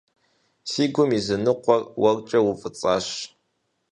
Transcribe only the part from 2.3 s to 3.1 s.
уфӀыцӀащ.